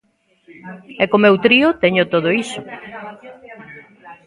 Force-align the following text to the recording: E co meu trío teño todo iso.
E 1.01 1.03
co 1.11 1.17
meu 1.25 1.35
trío 1.45 1.69
teño 1.83 2.03
todo 2.13 2.29
iso. 2.43 2.61